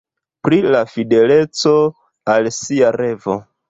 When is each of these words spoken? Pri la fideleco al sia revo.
Pri 0.47 0.57
la 0.75 0.81
fideleco 0.93 1.77
al 2.37 2.53
sia 2.61 2.95
revo. 3.01 3.43